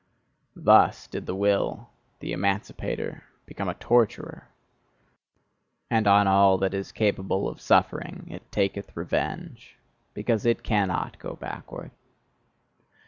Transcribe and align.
Thus 0.55 1.05
did 1.05 1.27
the 1.27 1.35
Will, 1.35 1.91
the 2.21 2.31
emancipator, 2.33 3.23
become 3.45 3.69
a 3.69 3.75
torturer; 3.75 4.47
and 5.91 6.07
on 6.07 6.25
all 6.27 6.57
that 6.57 6.73
is 6.73 6.91
capable 6.91 7.47
of 7.47 7.61
suffering 7.61 8.27
it 8.31 8.51
taketh 8.51 8.97
revenge, 8.97 9.77
because 10.15 10.43
it 10.43 10.63
cannot 10.63 11.19
go 11.19 11.35
backward. 11.35 11.91